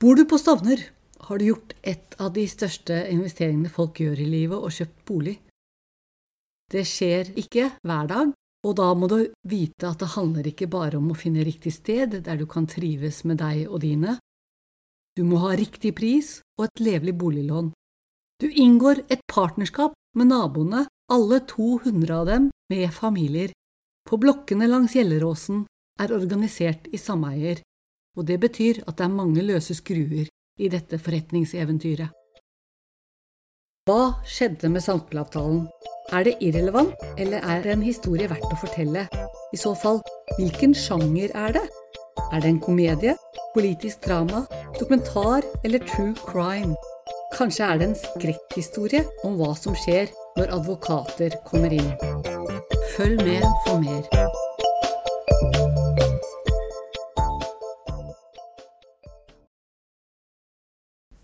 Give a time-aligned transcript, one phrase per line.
[0.00, 0.80] Bor du på Stovner,
[1.28, 5.36] har du gjort et av de største investeringene folk gjør i livet, og kjøpt bolig.
[6.72, 8.32] Det skjer ikke hver dag,
[8.64, 12.16] og da må du vite at det handler ikke bare om å finne riktig sted
[12.26, 14.16] der du kan trives med deg og dine.
[15.14, 17.70] Du må ha riktig pris og et levelig boliglån.
[18.42, 23.52] Du inngår et partnerskap med naboene, alle 200 av dem med familier.
[24.08, 25.62] På blokkene langs Gjelleråsen
[26.00, 27.60] er organisert i sameier,
[28.16, 30.28] og det betyr at det er mange løse skruer
[30.58, 32.12] i dette forretningseventyret.
[33.84, 35.66] Hva skjedde med Samspillavtalen?
[36.16, 39.02] Er det irrelevant, eller er det en historie verdt å fortelle?
[39.52, 40.00] I så fall,
[40.38, 41.64] hvilken sjanger er det?
[42.30, 43.12] Er det en komedie,
[43.52, 44.44] politisk drama,
[44.78, 46.72] dokumentar eller true crime?
[47.34, 50.08] Kanskje er det en skrekkhistorie om hva som skjer
[50.38, 51.92] når advokater kommer inn.
[52.96, 54.53] Følg med for mer.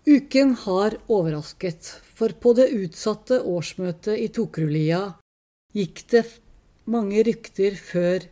[0.05, 1.85] Uken har overrasket,
[2.15, 5.01] for på det utsatte årsmøtet i Tokrulia
[5.77, 6.23] gikk det
[6.89, 8.25] mange rykter før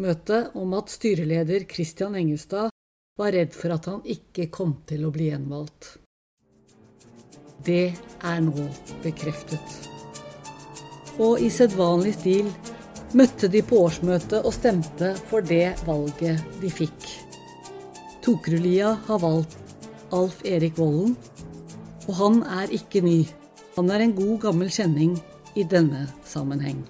[0.00, 2.72] møtet om at styreleder Christian Engelstad
[3.20, 5.92] var redd for at han ikke kom til å bli gjenvalgt.
[7.68, 7.92] Det
[8.24, 8.70] er nå
[9.04, 9.76] bekreftet.
[11.20, 12.48] Og i sedvanlig stil
[13.12, 17.10] møtte de på årsmøtet og stemte for det valget de fikk.
[18.24, 19.69] Tokrulia har valgt
[20.16, 21.14] Alf Erik Vollen,
[22.08, 23.20] og han er ikke ny.
[23.76, 25.14] Han er en god, gammel kjenning
[25.54, 26.80] i denne sammenheng.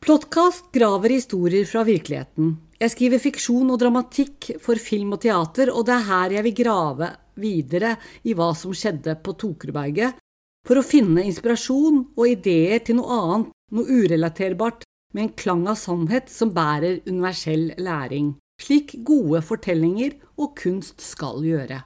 [0.00, 2.56] Plottkast graver historier fra virkeligheten.
[2.80, 6.56] Jeg skriver fiksjon og dramatikk for film og teater, og det er her jeg vil
[6.62, 7.94] grave videre
[8.26, 10.18] i hva som skjedde på Tokerberget,
[10.66, 14.82] for å finne inspirasjon og ideer til noe annet, noe urelaterbart,
[15.14, 21.42] med en klang av sannhet som bærer universell læring slik gode fortellinger og kunst skal
[21.44, 21.82] gjøre.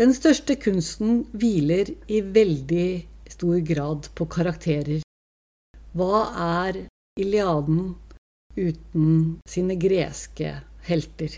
[0.00, 2.88] Den største kunsten hviler i veldig
[3.32, 5.02] stor grad på karakterer.
[5.92, 6.22] Hva
[6.64, 6.78] er
[7.20, 7.92] Iliaden
[8.56, 9.08] uten
[9.48, 10.54] sine greske
[10.88, 11.36] helter?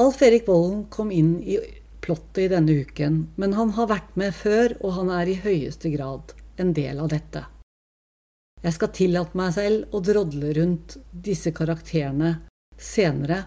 [0.00, 1.58] Alf Erik Vollen kom inn i
[2.04, 5.92] plottet i denne uken, men han har vært med før, og han er i høyeste
[5.92, 7.44] grad en del av dette.
[8.64, 12.38] Jeg skal tillate meg selv å drodle rundt disse karakterene
[12.78, 13.42] senere,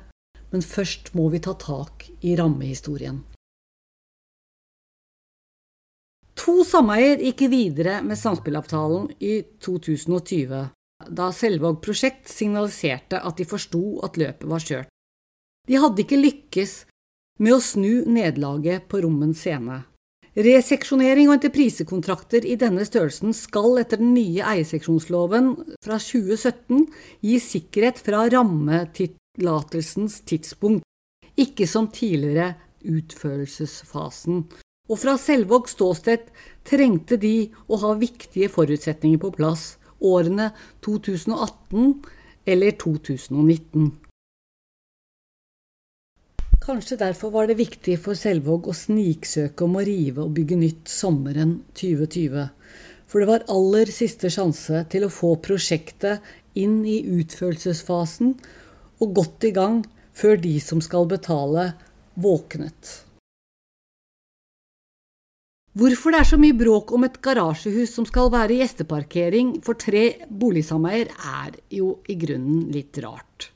[0.50, 3.22] men først må vi ta tak i rammehistorien.
[6.40, 10.62] To sameier gikk videre med samspillavtalen i 2020,
[11.10, 14.90] da Selvåg prosjekt signaliserte at de forsto at løpet var kjørt.
[15.68, 16.74] De hadde ikke lykkes
[17.44, 19.84] med å snu nederlaget på Rommen scene.
[20.40, 26.86] Reseksjonering og entreprisekontrakter i denne størrelsen skal etter den nye eierseksjonsloven fra 2017
[27.26, 28.24] gi sikkerhet fra
[29.40, 30.84] rammetillatelsens tidspunkt,
[31.38, 34.46] ikke som tidligere utførelsesfasen.
[34.90, 36.30] Og fra Selvågs ståsted
[36.66, 40.52] trengte de å ha viktige forutsetninger på plass årene
[40.82, 42.04] 2018
[42.46, 43.92] eller 2019.
[46.60, 50.90] Kanskje derfor var det viktig for Selvåg å sniksøke om å rive og bygge nytt
[50.90, 52.50] sommeren 2020.
[53.10, 56.22] For det var aller siste sjanse til å få prosjektet
[56.60, 58.36] inn i utførelsesfasen
[59.00, 59.84] og godt i gang
[60.16, 61.72] før de som skal betale,
[62.20, 63.06] våknet.
[65.80, 70.26] Hvorfor det er så mye bråk om et garasjehus som skal være gjesteparkering for tre
[70.28, 73.52] boligsameier, er jo i grunnen litt rart.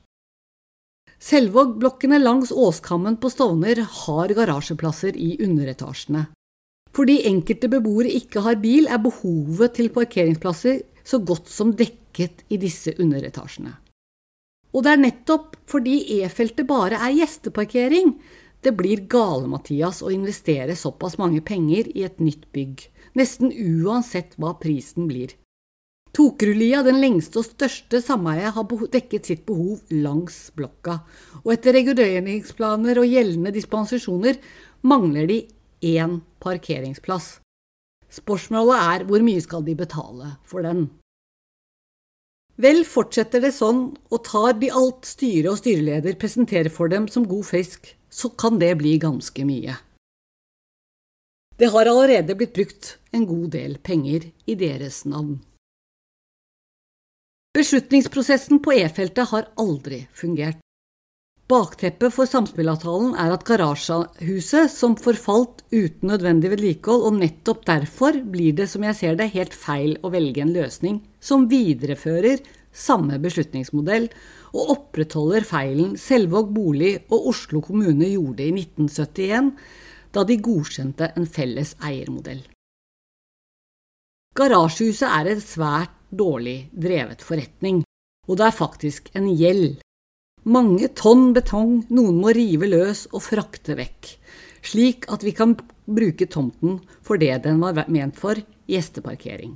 [1.24, 6.28] Selvåg-blokkene langs Åskammen på Stovner har garasjeplasser i underetasjene.
[6.94, 12.60] Fordi enkelte beboere ikke har bil, er behovet til parkeringsplasser så godt som dekket i
[12.62, 13.74] disse underetasjene.
[14.74, 18.16] Og det er nettopp fordi E-feltet bare er gjesteparkering
[18.64, 22.86] det blir gale-Mathias å investere såpass mange penger i et nytt bygg,
[23.20, 25.36] nesten uansett hva prisen blir.
[26.14, 31.00] Tokerudlia, den lengste og største sameiet, har dekket sitt behov langs blokka,
[31.42, 34.40] og etter reguleringsplaner og gjeldende dispensasjoner
[34.88, 35.40] mangler de
[35.84, 37.40] én parkeringsplass.
[38.14, 40.86] Spørsmålet er hvor mye skal de betale for den?
[42.62, 47.26] Vel, fortsetter det sånn, og tar de alt styre og styreleder presenterer for dem som
[47.26, 49.80] god fisk, så kan det bli ganske mye.
[51.58, 55.40] Det har allerede blitt brukt en god del penger i deres navn.
[57.54, 60.63] Beslutningsprosessen på E-feltet har aldri fungert.
[61.54, 68.56] Bakteppet for samspillavtalen er at garasjehuset som forfalt uten nødvendig vedlikehold, og nettopp derfor blir
[68.58, 72.42] det, som jeg ser det, helt feil å velge en løsning som viderefører
[72.74, 74.08] samme beslutningsmodell
[74.54, 79.54] og opprettholder feilen Selvåg bolig og Oslo kommune gjorde i 1971,
[80.14, 82.42] da de godkjente en felles eiermodell.
[84.34, 87.84] Garasjehuset er en svært dårlig drevet forretning,
[88.26, 89.84] og det er faktisk en gjeld.
[90.44, 94.10] Mange tonn betong noen må rive løs og frakte vekk,
[94.60, 95.56] slik at vi kan
[95.86, 98.36] bruke tomten for det den var ment for,
[98.68, 99.54] gjesteparkering.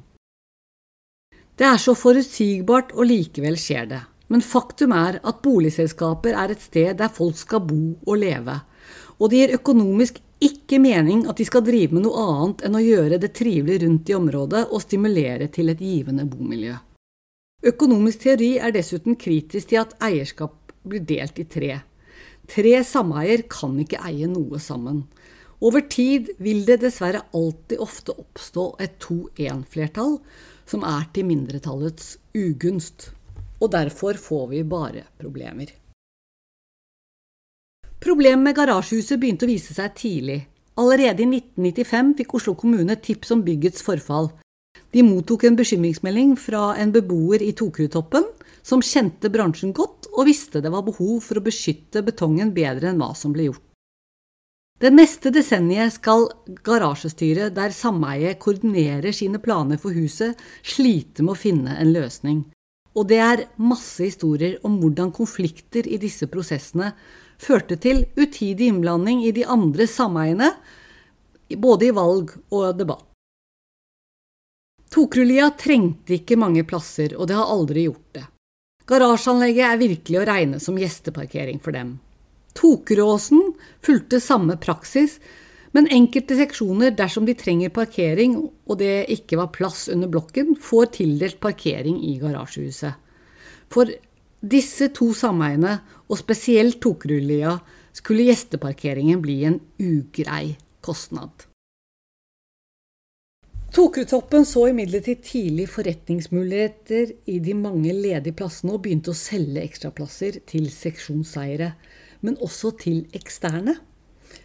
[1.58, 4.00] Det er så forutsigbart, og likevel skjer det.
[4.32, 8.60] Men faktum er at boligselskaper er et sted der folk skal bo og leve,
[9.18, 12.84] og det gir økonomisk ikke mening at de skal drive med noe annet enn å
[12.84, 16.76] gjøre det trivelig rundt i området og stimulere til et givende bomiljø.
[17.66, 21.80] Økonomisk teori er dessuten kritisk til at eierskap blir delt i tre.
[22.48, 25.04] Tre sameier kan ikke eie noe sammen.
[25.58, 30.20] Over tid vil det dessverre alltid ofte oppstå et to-én-flertall,
[30.70, 33.10] som er til mindretallets ugunst.
[33.58, 35.72] Og derfor får vi bare problemer.
[37.98, 40.44] Problemet med garasjehuset begynte å vise seg tidlig.
[40.78, 44.30] Allerede i 1995 fikk Oslo kommune tips om byggets forfall.
[44.94, 48.30] De mottok en bekymringsmelding fra en beboer i Tokerudtoppen
[48.68, 53.00] som kjente bransjen godt og visste det var behov for å beskytte betongen bedre enn
[53.00, 53.64] hva som ble gjort.
[54.78, 56.28] Det neste desenniet skal
[56.68, 62.44] garasjestyret, der sameiet koordinerer sine planer for huset, slite med å finne en løsning.
[62.94, 66.92] Og det er masse historier om hvordan konflikter i disse prosessene
[67.42, 70.52] førte til utidig innblanding i de andre sameiene,
[71.58, 73.06] både i valg og debatt.
[74.94, 78.28] Tokrullia trengte ikke mange plasser, og det har aldri gjort det.
[78.88, 81.98] Garasjeanlegget er virkelig å regne som gjesteparkering for dem.
[82.58, 83.52] Tokeråsen
[83.84, 85.18] fulgte samme praksis,
[85.76, 90.94] men enkelte seksjoner, dersom de trenger parkering og det ikke var plass under blokken, får
[90.96, 92.96] tildelt parkering i garasjehuset.
[93.68, 93.92] For
[94.40, 97.58] disse to sameiene, og spesielt Tokerudlia,
[97.92, 100.56] skulle gjesteparkeringen bli en ugrei
[100.86, 101.47] kostnad.
[103.76, 110.40] Tokerudtoppen så imidlertid tidlig forretningsmuligheter i de mange ledige plassene og begynte å selge ekstraplasser
[110.50, 111.74] til seksjonseiere
[112.26, 113.78] men også til eksterne.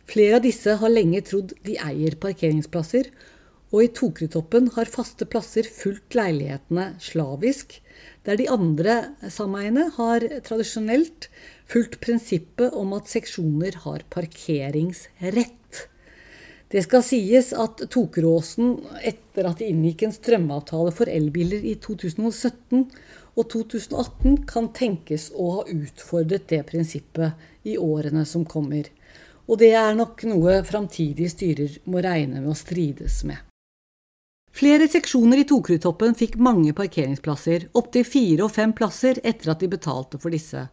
[0.08, 3.08] Flere av disse har lenge trodd de eier parkeringsplasser,
[3.72, 7.78] og i Tokrutoppen har faste plasser fulgt leilighetene slavisk,
[8.26, 8.98] der de andre
[9.32, 11.30] sameiene har tradisjonelt
[11.72, 15.86] fulgt prinsippet om at seksjoner har parkeringsrett.
[16.72, 22.86] Det skal sies at Tokeråsen, etter at de inngikk en strømavtale for elbiler i 2017
[23.36, 28.88] og 2018, kan tenkes å ha utfordret det prinsippet i årene som kommer.
[29.52, 33.36] Og det er nok noe framtidige styrer må regne med å strides med.
[34.52, 39.68] Flere seksjoner i Tokerudtoppen fikk mange parkeringsplasser, opptil fire og fem plasser etter at de
[39.72, 40.70] betalte for disse.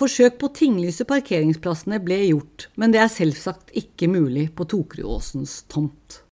[0.00, 5.58] Forsøk på å tinglyse parkeringsplassene ble gjort, men det er selvsagt ikke mulig på Tokerudåsens
[5.68, 6.22] tomt.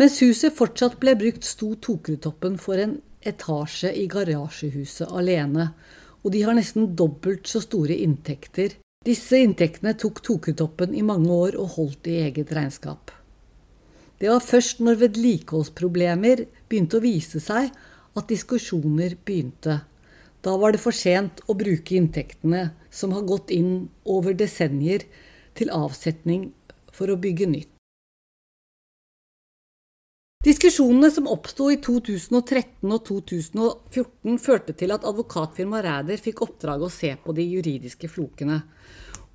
[0.00, 2.96] Mens huset fortsatt ble brukt, sto Tokerudtoppen for en
[3.28, 5.68] etasje i garasjehuset alene,
[6.24, 8.78] og de har nesten dobbelt så store inntekter.
[9.04, 13.12] Disse inntektene tok Tokerudtoppen i mange år og holdt i eget regnskap.
[14.16, 17.68] Det var først når vedlikeholdsproblemer begynte å vise seg,
[18.16, 19.82] at diskusjoner begynte.
[20.42, 25.06] Da var det for sent å bruke inntektene, som har gått inn over desennier,
[25.54, 26.48] til avsetning
[26.92, 27.68] for å bygge nytt.
[30.42, 36.90] Diskusjonene som oppsto i 2013 og 2014, førte til at advokatfirmaet Ræder fikk oppdrag å
[36.90, 38.62] se på de juridiske flokene.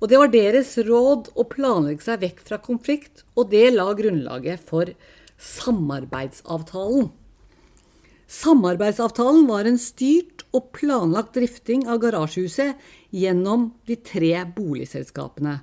[0.02, 4.68] Og det var deres råd å planlegge seg vekk fra konflikt, og det la grunnlaget
[4.68, 4.92] for
[5.40, 7.08] samarbeidsavtalen.
[8.28, 12.76] Samarbeidsavtalen var en styrt og planlagt drifting av garasjehuset
[13.16, 15.54] gjennom de tre boligselskapene.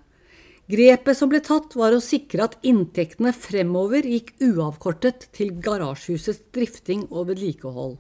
[0.65, 7.05] Grepet som ble tatt, var å sikre at inntektene fremover gikk uavkortet til garasjehusets drifting
[7.11, 7.99] og vedlikehold.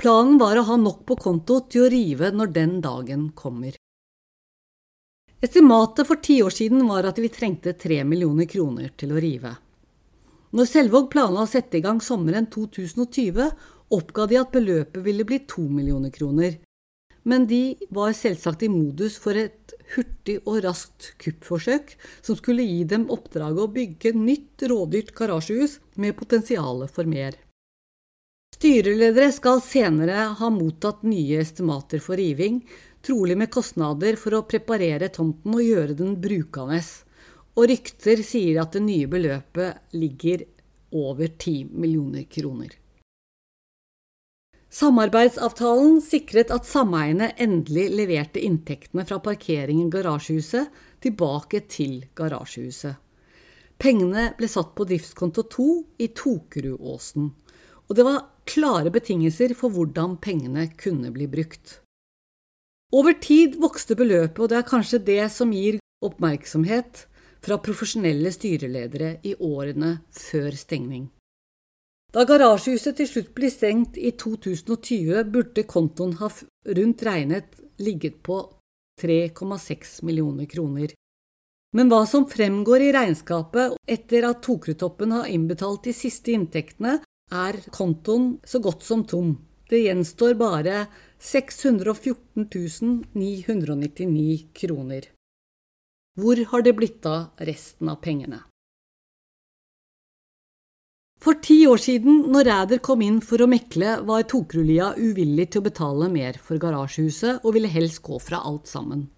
[0.00, 3.72] Planen var å ha nok på konto til å rive når den dagen kommer.
[5.40, 9.56] Estimatet for ti år siden var at vi trengte tre millioner kroner til å rive.
[10.50, 13.50] Når Selvåg planla å sette i gang sommeren 2020,
[13.94, 16.56] oppga de at beløpet ville bli to millioner kroner.
[17.22, 21.92] Men de var selvsagt i modus for et hurtig og raskt kuppforsøk
[22.22, 27.36] som skulle gi dem oppdraget å bygge nytt rådyrt garasjehus med potensial for mer.
[28.56, 32.58] Styreledere skal senere ha mottatt nye estimater for riving,
[33.06, 36.80] trolig med kostnader for å preparere tomten og gjøre den brukende,
[37.56, 40.46] og rykter sier at det nye beløpet ligger
[40.96, 42.70] over 10 millioner kroner.
[44.70, 50.70] Samarbeidsavtalen sikret at sameiene endelig leverte inntektene fra parkeringen i garasjehuset
[51.02, 52.94] tilbake til garasjehuset.
[53.80, 55.68] Pengene ble satt på driftskonto 2
[56.04, 57.30] i Tokerudåsen,
[57.88, 61.80] og det var klare betingelser for hvordan pengene kunne bli brukt.
[62.94, 67.06] Over tid vokste beløpet, og det er kanskje det som gir oppmerksomhet
[67.44, 71.08] fra profesjonelle styreledere i årene før stengning.
[72.10, 76.30] Da garasjehuset til slutt ble stengt i 2020, burde kontoen ha
[76.78, 78.40] rundt regnet ligget på
[79.00, 80.90] 3,6 millioner kroner.
[81.76, 86.98] Men hva som fremgår i regnskapet etter at Tokretoppen har innbetalt de siste inntektene,
[87.30, 89.36] er kontoen så godt som tom.
[89.70, 90.88] Det gjenstår bare
[91.22, 95.06] 614 999 kroner.
[96.18, 98.40] Hvor har det blitt av resten av pengene?
[101.20, 105.60] For ti år siden, når Ræder kom inn for å mekle, var Tokrulia uvillig til
[105.60, 109.10] å betale mer for garasjehuset og ville helst gå fra alt sammen.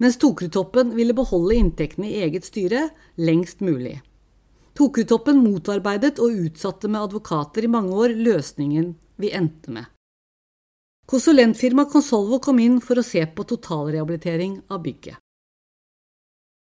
[0.00, 3.96] Mens Tokrutoppen ville beholde inntektene i eget styre lengst mulig.
[4.76, 9.88] Tokrutoppen motarbeidet og utsatte med advokater i mange år løsningen vi endte med.
[11.10, 15.18] Konsulentfirmaet Consolvo kom inn for å se på totalrehabilitering av bygget.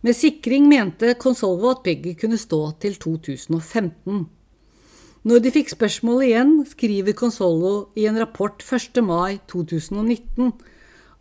[0.06, 4.28] Med sikring mente Consolvo at bygget kunne stå til 2015.
[5.26, 9.00] Når de fikk spørsmålet igjen, skriver Consolvo i en rapport 1.
[9.02, 10.52] mai 2019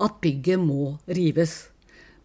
[0.05, 1.55] at bygget må rives.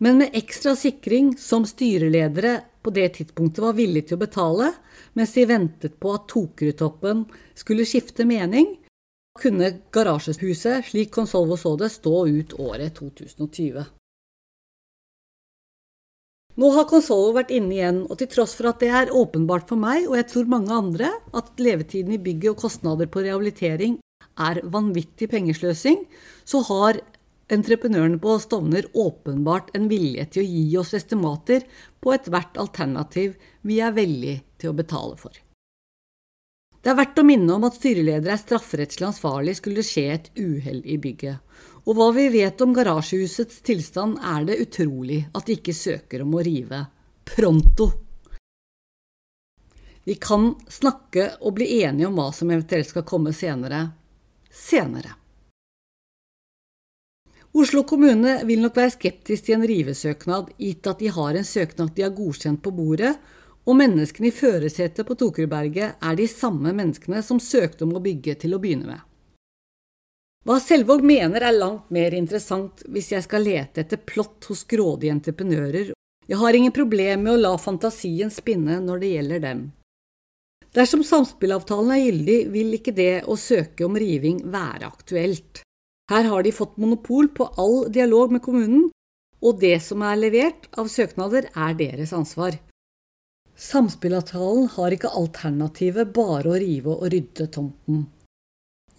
[0.04, 4.74] Men med ekstra sikring som styreledere på det tidspunktet var villige til å betale,
[5.16, 7.24] mens de ventet på at Tokerudtoppen
[7.56, 8.74] skulle skifte mening,
[9.40, 13.88] kunne garasjehuset, slik Consolvo så det, stå ut året 2020.
[16.60, 19.80] Nå har Consolvo vært inne igjen, og til tross for at det er åpenbart for
[19.80, 24.00] meg, og jeg tror mange andre, at levetiden i bygget og kostnader på rehabilitering
[24.42, 26.04] er vanvittig pengesløsing,
[26.44, 27.00] så har
[27.52, 31.64] entreprenørene på Stovner åpenbart en vilje til å gi oss estimater
[32.04, 33.36] på ethvert alternativ
[33.68, 35.34] vi er villige til å betale for.
[36.82, 40.32] Det er verdt å minne om at styreleder er strafferettslig ansvarlig skulle det skje et
[40.40, 41.44] uhell i bygget,
[41.86, 46.36] og hva vi vet om garasjehusets tilstand, er det utrolig at de ikke søker om
[46.38, 46.84] å rive
[47.26, 47.90] pronto.
[50.04, 53.88] Vi kan snakke og bli enige om hva som eventuelt skal komme senere
[54.52, 55.18] senere.
[57.52, 61.92] Oslo kommune vil nok være skeptisk til en rivesøknad, gitt at de har en søknad
[61.96, 63.12] de har godkjent på bordet,
[63.68, 68.38] og menneskene i førersetet på Tokerudberget er de samme menneskene som søkte om å bygge
[68.42, 69.11] til å begynne med.
[70.42, 75.14] Hva Selvåg mener er langt mer interessant hvis jeg skal lete etter plott hos grådige
[75.14, 75.92] entreprenører.
[76.26, 79.62] Jeg har ingen problem med å la fantasien spinne når det gjelder dem.
[80.74, 85.62] Dersom samspillavtalen er gyldig, vil ikke det å søke om riving være aktuelt.
[86.10, 88.88] Her har de fått monopol på all dialog med kommunen,
[89.42, 92.56] og det som er levert av søknader, er deres ansvar.
[93.62, 98.08] Samspillavtalen har ikke alternativet bare å rive og rydde tomten.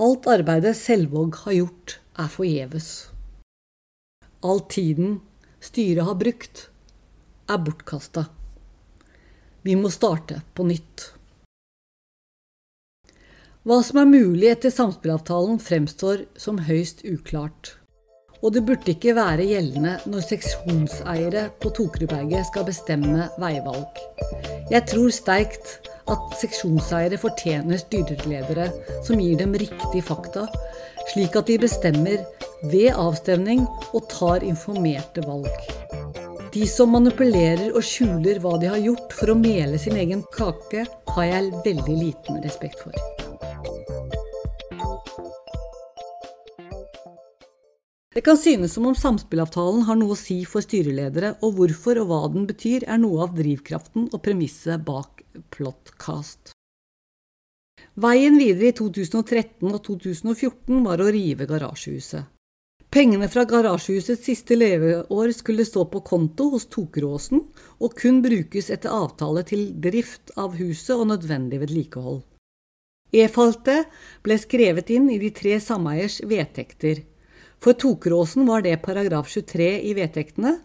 [0.01, 2.87] Alt arbeidet Selvåg har gjort, er forgjeves.
[4.41, 5.19] All tiden
[5.61, 6.71] styret har brukt,
[7.49, 8.25] er bortkasta.
[9.63, 11.11] Vi må starte på nytt.
[13.63, 17.77] Hva som er mulig etter samspillavtalen, fremstår som høyst uklart.
[18.43, 24.01] Og det burde ikke være gjeldende når seksjonseiere på Tokerudberget skal bestemme veivalg.
[24.73, 28.69] Jeg tror sterkt at seksjonseiere fortjener styreledere
[29.07, 30.47] som gir dem riktige fakta,
[31.13, 32.25] slik at de bestemmer
[32.73, 35.51] ved avstemning og tar informerte valg.
[36.53, 40.85] De som manipulerer og skjuler hva de har gjort for å mele sin egen kake,
[41.15, 43.22] har jeg veldig liten respekt for.
[48.13, 52.11] Det kan synes som om samspillavtalen har noe å si for styreledere, og hvorfor og
[52.11, 55.23] hva den betyr, er noe av drivkraften og premisset bak
[55.55, 56.53] Plotcast.
[58.03, 62.29] Veien videre i 2013 og 2014 var å rive garasjehuset.
[62.93, 67.41] Pengene fra garasjehusets siste leveår skulle stå på konto hos Tokeråsen
[67.81, 72.21] og kun brukes etter avtale til drift av huset og nødvendig vedlikehold.
[73.13, 73.89] E-faltet
[74.25, 77.01] ble skrevet inn i de tre sameiers vedtekter,
[77.63, 80.57] for Tokeråsen var det paragraf 23 i vedtektene,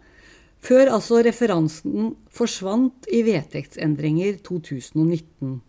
[0.64, 5.60] før altså referansen forsvant i vedtektsendringer 2019.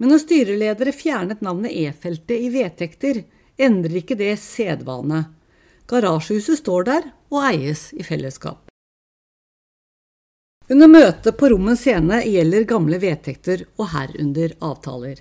[0.00, 3.20] Men når styreledere fjernet navnet E-feltet i vedtekter,
[3.60, 5.26] endrer ikke det sedvane.
[5.86, 8.64] Garasjehuset står der og eies i fellesskap.
[10.72, 15.20] Under møtet på Rommens scene gjelder gamle vedtekter og herunder avtaler.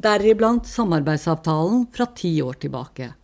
[0.00, 3.19] deriblant samarbeidsavtalen fra ti år tilbake.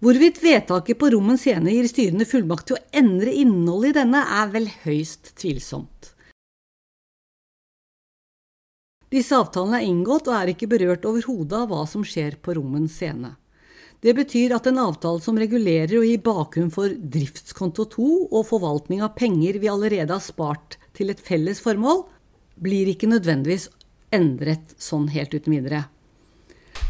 [0.00, 4.48] Hvorvidt vedtaket på Rommen scene gir styrene fullmakt til å endre innholdet i denne, er
[4.54, 6.14] vel høyst tvilsomt.
[9.12, 12.88] Disse avtalene er inngått og er ikke berørt overhodet av hva som skjer på Rommen
[12.88, 13.34] scene.
[14.00, 19.04] Det betyr at en avtale som regulerer og gir bakgrunn for driftskonto 2 og forvaltning
[19.04, 22.06] av penger vi allerede har spart til et felles formål,
[22.56, 23.68] blir ikke nødvendigvis
[24.16, 25.84] endret sånn helt uten videre.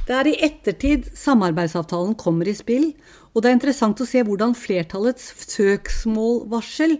[0.08, 2.90] Det er i ettertid samarbeidsavtalen kommer i spill,
[3.30, 6.96] og det er interessant å se hvordan flertallets søksmålvarsel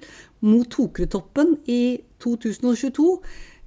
[0.46, 3.08] mot tokretoppen i 2022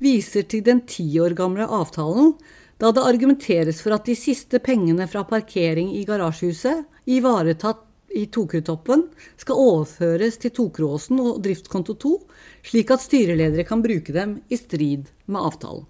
[0.03, 2.33] viser til den ti år gamle avtalen,
[2.79, 9.07] da det argumenteres for at de siste pengene fra parkering i garasjehuset, ivaretatt i tokretoppen
[9.41, 12.11] skal overføres til Tokeråsen og driftskonto 2,
[12.69, 15.87] slik at styreledere kan bruke dem i strid med avtalen.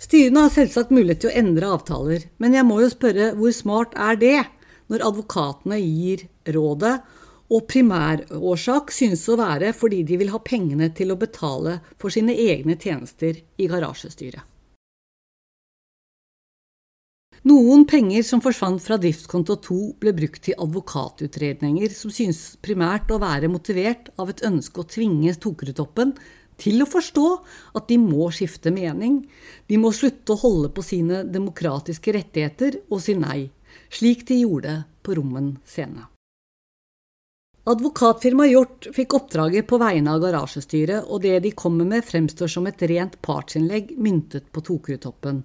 [0.00, 3.96] Styrene har selvsagt mulighet til å endre avtaler, men jeg må jo spørre hvor smart
[4.00, 4.38] er det,
[4.88, 6.24] når advokatene gir
[6.56, 6.94] rådet,
[7.50, 12.32] og primærårsak synes å være fordi de vil ha pengene til å betale for sine
[12.32, 14.46] egne tjenester i garasjestyret.
[17.48, 23.20] Noen penger som forsvant fra driftskonto 2, ble brukt til advokatutredninger som synes primært å
[23.20, 26.12] være motivert av et ønske å tvinge Tokerudtoppen
[26.60, 27.26] til å forstå
[27.78, 29.22] at de må skifte mening,
[29.66, 33.48] de må slutte å holde på sine demokratiske rettigheter og si nei,
[33.90, 36.06] slik de gjorde på Rommen scene.
[37.70, 42.66] Advokatfirmaet Hjort fikk oppdraget på vegne av garasjestyret, og det de kommer med fremstår som
[42.66, 45.42] et rent partsinnlegg myntet på Tokerudtoppen.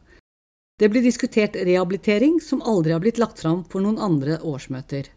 [0.80, 5.12] Det blir diskutert rehabilitering som aldri har blitt lagt fram for noen andre årsmøter.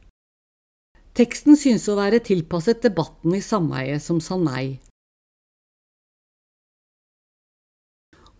[1.19, 4.79] Teksten synes å være tilpasset debatten i sameiet som sa nei,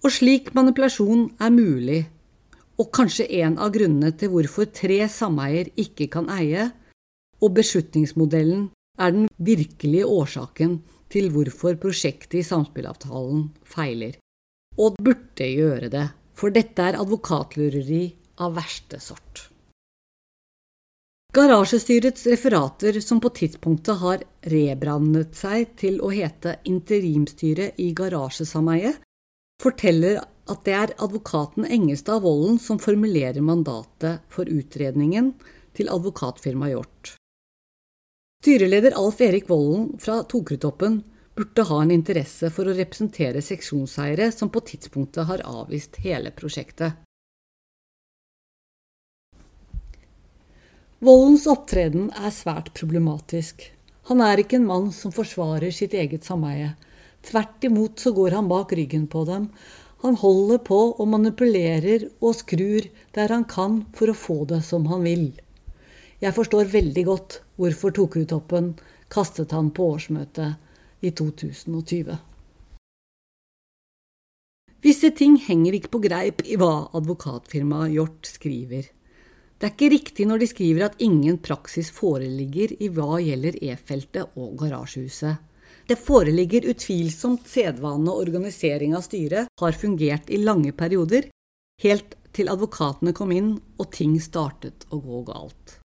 [0.05, 2.03] Og slik manipulasjon er mulig,
[2.79, 6.69] og kanskje en av grunnene til hvorfor tre sameier ikke kan eie,
[7.43, 10.79] og beslutningsmodellen er den virkelige årsaken
[11.11, 14.19] til hvorfor prosjektet i samspillavtalen feiler.
[14.79, 16.07] Og burde gjøre det,
[16.39, 18.05] for dette er advokatlureri
[18.45, 19.49] av verste sort.
[21.35, 29.03] Garasjestyrets referater, som på tidspunktet har rebrandet seg til å hete Interimstyret i garasjesameiet,
[29.63, 35.33] forteller at det er advokaten Engestad Vollen som formulerer mandatet for utredningen
[35.77, 37.15] til advokatfirmaet Hjort.
[38.43, 41.03] Styreleder Alf Erik Vollen fra Tokrutoppen
[41.39, 46.97] burde ha en interesse for å representere seksjonseiere som på tidspunktet har avvist hele prosjektet.
[51.03, 53.69] Vollens opptreden er svært problematisk.
[54.11, 56.73] Han er ikke en mann som forsvarer sitt eget sameie.
[57.27, 59.49] Tvert imot så går han bak ryggen på dem.
[60.05, 64.87] Han holder på og manipulerer og skrur der han kan for å få det som
[64.93, 65.33] han vil.
[66.23, 68.73] Jeg forstår veldig godt hvorfor Tokutoppen
[69.11, 72.19] kastet han på årsmøtet i 2020.
[74.83, 78.87] Visse ting henger ikke på greip i hva advokatfirmaet Hjort skriver.
[79.59, 84.39] Det er ikke riktig når de skriver at ingen praksis foreligger i hva gjelder E-feltet
[84.39, 85.48] og garasjehuset.
[85.89, 91.31] Det foreligger utvilsomt sedvane og organisering av styret har fungert i lange perioder,
[91.83, 95.79] helt til advokatene kom inn og ting startet å gå galt.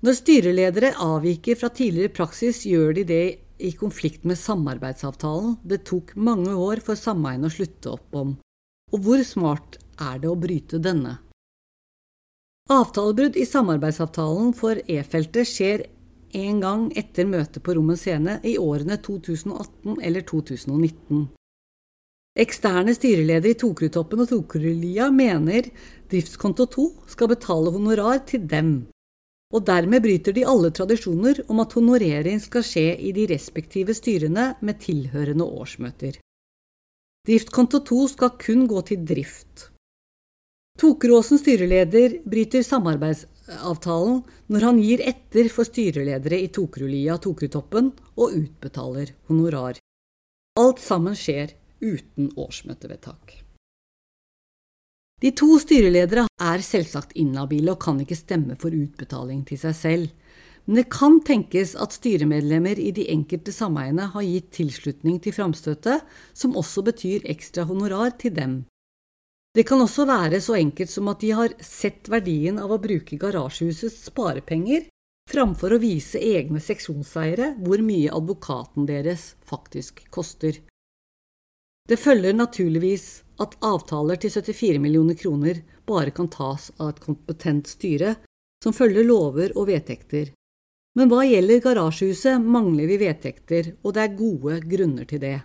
[0.00, 3.24] Når styreledere avviker fra tidligere praksis, gjør de det
[3.58, 8.36] i konflikt med samarbeidsavtalen det tok mange år for sameiene å slutte opp om.
[8.94, 11.18] Og hvor smart er det å bryte denne?
[12.72, 15.86] Avtalebrudd i samarbeidsavtalen for E-feltet skjer
[16.36, 21.26] en gang etter møtet på Rommens scene i årene 2018 eller 2019.
[22.38, 25.66] Eksterne styreledere i Tokerudtoppen og Tokerudlia mener
[26.10, 28.70] driftskonto 2 skal betale honorar til dem,
[29.54, 34.52] og dermed bryter de alle tradisjoner om at honorering skal skje i de respektive styrene
[34.60, 36.20] med tilhørende årsmøter.
[37.26, 39.70] Driftskonto 2 skal kun gå til drift.
[40.78, 48.36] Tokeråsen styreleder bryter samarbeids avtalen når han gir etter for styreledere i Tokerudlia Tokrutoppen og
[48.36, 49.80] utbetaler honorar.
[50.58, 53.38] Alt sammen skjer uten årsmøtevedtak.
[55.18, 60.08] De to styreledere er selvsagt inhabile og kan ikke stemme for utbetaling til seg selv,
[60.66, 66.04] men det kan tenkes at styremedlemmer i de enkelte sameiene har gitt tilslutning til framstøtet,
[66.36, 68.58] som også betyr ekstra honorar til dem
[69.58, 73.18] det kan også være så enkelt som at de har sett verdien av å bruke
[73.18, 74.86] garasjehusets sparepenger
[75.28, 80.60] framfor å vise egne seksjonseiere hvor mye advokaten deres faktisk koster.
[81.90, 83.08] Det følger naturligvis
[83.42, 88.14] at avtaler til 74 millioner kroner bare kan tas av et kompetent styre
[88.62, 90.30] som følger lover og vedtekter.
[90.94, 95.38] Men hva gjelder garasjehuset, mangler vi vedtekter, og det er gode grunner til det.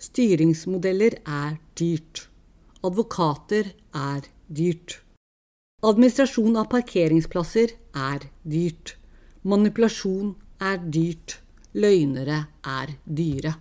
[0.00, 2.28] Styringsmodeller er dyrt.
[2.86, 5.00] Advokater er dyrt.
[5.82, 8.94] Administrasjon av parkeringsplasser er dyrt.
[9.42, 11.40] Manipulasjon er dyrt.
[11.74, 13.56] Løgnere er dyre.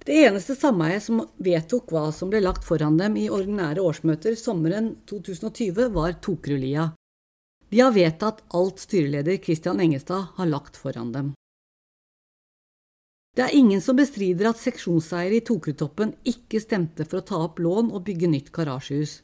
[0.00, 4.94] Det eneste sameiet som vedtok hva som ble lagt foran dem i ordinære årsmøter sommeren
[5.10, 6.92] 2020, var Tokerudlia.
[7.68, 11.34] De har vedtatt alt styreleder Christian Engestad har lagt foran dem.
[13.38, 17.62] Det er ingen som bestrider at seksjonseiere i Tokerudtoppen ikke stemte for å ta opp
[17.62, 19.20] lån og bygge nytt garasjehus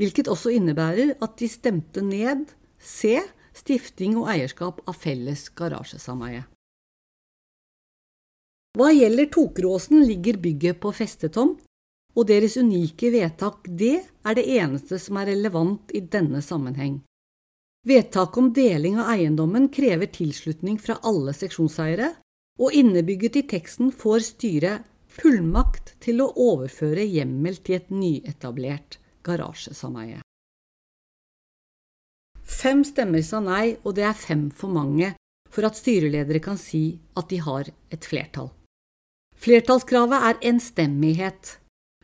[0.00, 2.48] hvilket også innebærer at de stemte ned
[2.80, 3.18] C
[3.56, 6.46] stifting og eierskap av felles garasjesameie.
[8.78, 11.64] Hva gjelder Tokeråsen, ligger bygget på festetomt,
[12.14, 17.00] og deres unike vedtak D er det eneste som er relevant i denne sammenheng.
[17.86, 22.12] Vedtaket om deling av eiendommen krever tilslutning fra alle seksjonseiere,
[22.58, 30.20] og innebygget i teksten får styret fullmakt til å overføre hjemmel til et nyetablert garasjesameie.
[32.50, 35.14] Fem stemmer sa nei, og det er fem for mange
[35.50, 38.50] for at styreledere kan si at de har et flertall.
[39.40, 41.56] Flertallskravet er enstemmighet.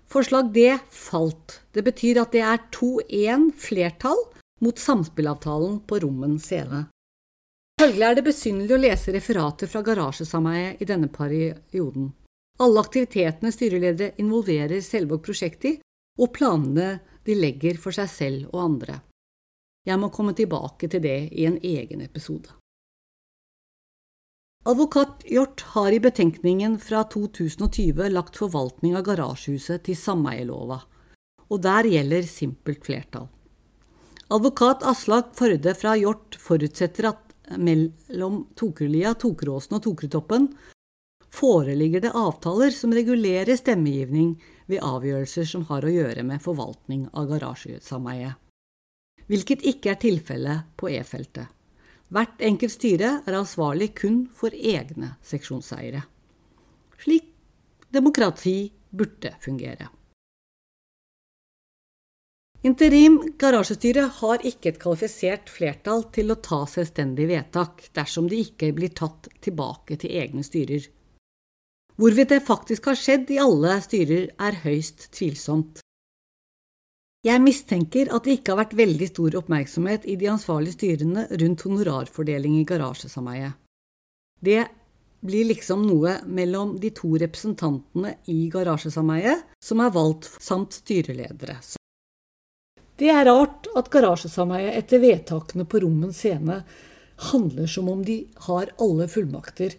[0.09, 1.61] Forslag D falt.
[1.75, 4.23] Det betyr at det er 2-1 flertall
[4.65, 6.87] mot samspillavtalen på Rommen scene.
[7.77, 12.07] Følgelig er det besynderlig å lese referater fra garasjesameiet i denne perioden.
[12.65, 15.75] Alle aktivitetene styreledere involverer Selvåg prosjekt i,
[16.17, 19.03] og planene de legger for seg selv og andre.
[19.85, 22.49] Jeg må komme tilbake til det i en egen episode.
[24.67, 30.81] Advokat Hjort har i betenkningen fra 2020 lagt forvaltning av garasjehuset til sameielova,
[31.53, 33.29] og der gjelder simpelt flertall.
[34.33, 37.26] Advokat Aslak Førde fra Hjort forutsetter at
[37.57, 40.49] mellom Tokerlia, Tokeråsen og Tokertoppen
[41.37, 44.37] foreligger det avtaler som regulerer stemmegivning
[44.71, 48.35] ved avgjørelser som har å gjøre med forvaltning av garasjesameiet,
[49.27, 51.53] hvilket ikke er tilfellet på E-feltet.
[52.15, 56.05] Hvert enkelt styre er ansvarlig kun for egne seksjonseiere.
[57.03, 57.33] Slik
[57.93, 59.91] demokrati burde fungere.
[62.67, 68.73] Interim garasjestyre har ikke et kvalifisert flertall til å ta selvstendig vedtak dersom de ikke
[68.75, 70.89] blir tatt tilbake til egne styrer.
[71.97, 75.79] Hvorvidt det faktisk har skjedd i alle styrer, er høyst tvilsomt.
[77.27, 81.65] Jeg mistenker at det ikke har vært veldig stor oppmerksomhet i de ansvarlige styrene rundt
[81.67, 83.57] honorarfordeling i garasjesameiet.
[84.43, 84.67] Det
[85.27, 91.61] blir liksom noe mellom de to representantene i garasjesameiet som er valgt, samt styreledere.
[92.97, 96.63] Det er rart at garasjesameiet etter vedtakene på Rommen scene
[97.31, 99.77] handler som om de har alle fullmakter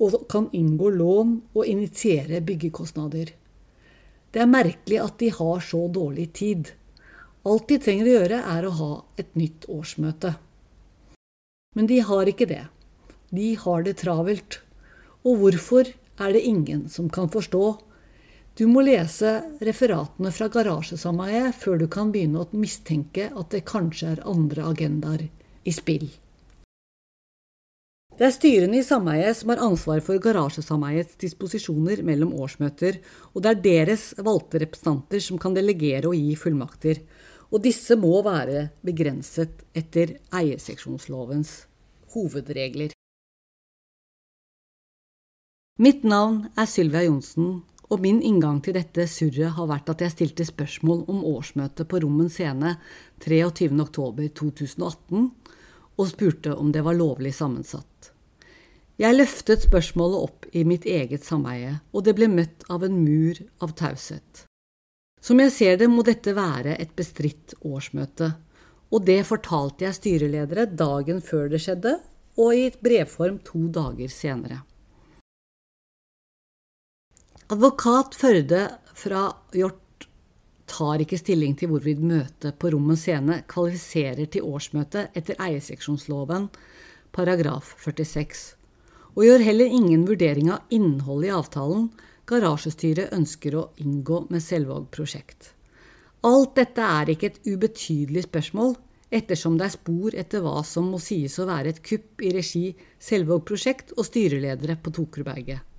[0.00, 3.32] og kan inngå lån og initiere byggekostnader.
[4.32, 6.72] Det er merkelig at de har så dårlig tid.
[7.46, 8.90] Alt de trenger å gjøre, er å ha
[9.20, 10.34] et nytt årsmøte.
[11.76, 12.64] Men de har ikke det.
[13.32, 14.60] De har det travelt.
[15.24, 15.88] Og hvorfor
[16.20, 17.64] er det ingen som kan forstå.
[18.56, 24.14] Du må lese referatene fra garasjesameiet før du kan begynne å mistenke at det kanskje
[24.14, 25.26] er andre agendaer
[25.68, 26.06] i spill.
[28.16, 32.96] Det er styrene i sameiet som har ansvar for garasjesameiets disposisjoner mellom årsmøter,
[33.36, 37.04] og det er deres valgte representanter som kan delegere og gi fullmakter,
[37.52, 41.58] og disse må være begrenset etter eierseksjonslovens
[42.16, 42.96] hovedregler.
[45.76, 47.58] Mitt navn er Sylvia Johnsen,
[47.92, 52.00] og min inngang til dette surret har vært at jeg stilte spørsmål om årsmøtet på
[52.02, 52.70] Rommen scene
[53.22, 55.28] 23.10.2018
[55.96, 58.12] og spurte om det var lovlig sammensatt.
[58.96, 63.36] Jeg løftet spørsmålet opp i mitt eget sameie, og det ble møtt av en mur
[63.60, 64.46] av taushet.
[65.20, 68.30] Som jeg ser det, må dette være et bestridt årsmøte,
[68.94, 71.96] og det fortalte jeg styreledere dagen før det skjedde,
[72.40, 74.62] og i et brevform to dager senere.
[77.46, 78.60] Advokat Førde
[78.98, 80.06] fra Hjort
[80.66, 86.48] tar ikke stilling til hvorvidt møtet på Rommen scene kvalifiserer til årsmøte etter eierseksjonsloven
[87.14, 88.40] paragraf 46,
[89.14, 91.86] og gjør heller ingen vurdering av innholdet i avtalen
[92.26, 95.52] garasjestyret ønsker å inngå med Selvåg prosjekt.
[96.26, 98.74] Alt dette er ikke et ubetydelig spørsmål,
[99.14, 102.66] ettersom det er spor etter hva som må sies å være et kupp i regi
[102.98, 105.75] Selvåg prosjekt og styreledere på Tokerudberget.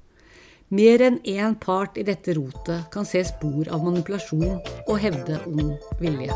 [0.69, 4.58] Mer enn én part i dette rotet kan se spor av manipulasjon
[4.91, 6.34] og hevde ond vilje.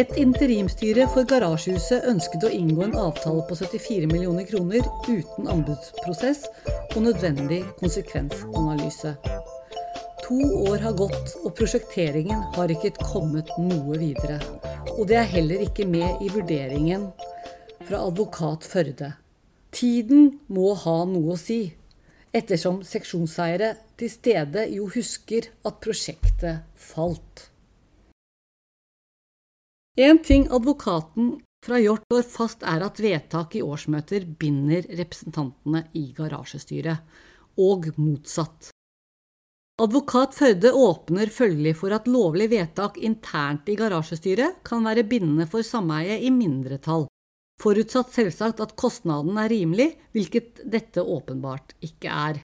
[0.00, 6.46] Et interimstyre for garasjehuset ønsket å inngå en avtale på 74 millioner kroner uten anbudsprosess
[6.94, 9.12] og nødvendig konsekvensanalyse.
[10.22, 14.40] To år har gått, og prosjekteringen har ikke kommet noe videre.
[14.96, 17.10] Og det er heller ikke med i vurderingen
[17.86, 19.12] fra advokat Førde.
[19.72, 21.60] Tiden må ha noe å si,
[22.32, 27.48] ettersom seksjonseiere til stede jo husker at prosjektet falt.
[30.00, 36.08] En ting advokaten fra Hjort står fast, er at vedtak i årsmøter binder representantene i
[36.16, 37.04] garasjestyret,
[37.60, 38.70] og motsatt.
[39.82, 45.64] Advokat Førde åpner følgelig for at lovlig vedtak internt i garasjestyret kan være bindende for
[45.66, 47.06] sameiet i mindretall,
[47.62, 52.40] forutsatt selvsagt at kostnaden er rimelig, hvilket dette åpenbart ikke er.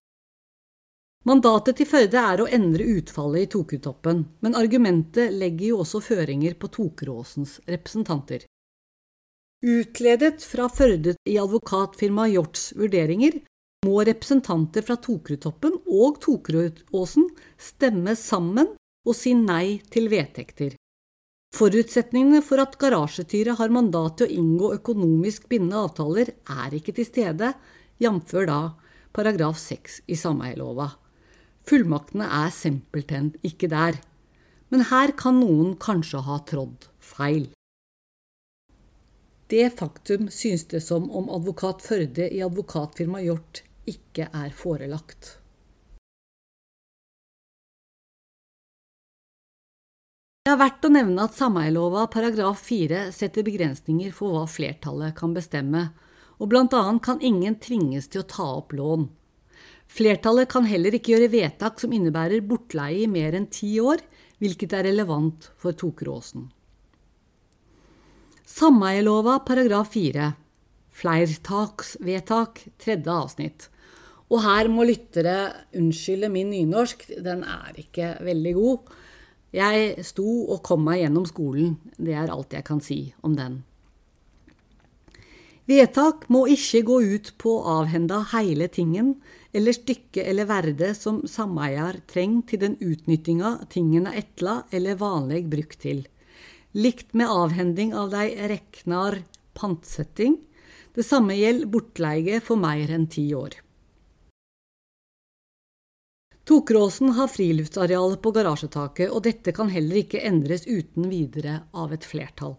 [1.29, 6.55] Mandatet til Førde er å endre utfallet i Tokutoppen, men argumentet legger jo også føringer
[6.57, 8.47] på Tokeråsens representanter.
[9.67, 13.41] Utledet fra Førde i advokatfirmaet Hjorts vurderinger
[13.87, 17.27] må representanter fra Tokertoppen og Tokeråsen
[17.59, 18.73] stemme sammen
[19.07, 20.79] og si nei til vedtekter.
[21.57, 27.09] Forutsetningene for at garasjetyret har mandat til å inngå økonomisk bindende avtaler, er ikke til
[27.09, 27.55] stede,
[27.99, 28.35] jf.
[28.47, 28.61] da
[29.17, 30.91] paragraf 6 i sameierlova.
[31.69, 33.99] Fullmaktene er simpelthen ikke der.
[34.69, 37.49] Men her kan noen kanskje ha trådd feil.
[39.49, 45.39] Det faktum synes det som om advokat Førde i advokatfirmaet Hjort ikke er forelagt.
[50.49, 55.35] Det er verdt å nevne at sameierlova paragraf 4 setter begrensninger for hva flertallet kan
[55.37, 55.83] bestemme,
[56.41, 59.03] og blant annet kan ingen tvinges til å ta opp lån.
[59.93, 64.01] Flertallet kan heller ikke gjøre vedtak som innebærer bortleie i mer enn ti år,
[64.41, 66.47] hvilket er relevant for Tokeråsen.
[68.49, 70.31] Sameierlova paragraf 4
[71.03, 73.69] Fleirtaksvedtak tredje avsnitt.
[74.33, 75.37] Og her må lyttere
[75.77, 78.97] unnskylde min nynorsk, den er ikke veldig god.
[79.55, 83.63] Jeg sto og kom meg gjennom skolen, det er alt jeg kan si om den.
[85.69, 89.19] Vedtak må ikke gå ut på å avhende hele tingen,
[89.53, 95.43] eller stykke eller verde som sameier trenger til den utnyttinga tingen er etla eller vanlig
[95.53, 96.07] brukt til.
[96.73, 99.21] Likt med avhending av de reknar
[99.57, 100.39] pantsetting.
[100.97, 103.57] Det samme gjelder bortleie for mer enn ti år.
[106.49, 112.07] Tokeråsen har friluftsarealet på garasjetaket, og dette kan heller ikke endres uten videre av et
[112.09, 112.55] flertall.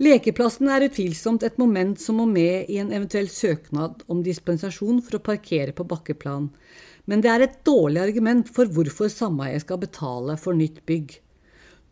[0.00, 5.18] Lekeplassen er utvilsomt et moment som må med i en eventuell søknad om dispensasjon for
[5.18, 6.48] å parkere på bakkeplan,
[7.10, 11.18] men det er et dårlig argument for hvorfor sameiet skal betale for nytt bygg.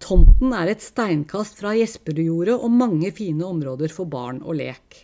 [0.01, 5.03] Tomten er et steinkast fra Jesperudjordet og mange fine områder for barn og lek.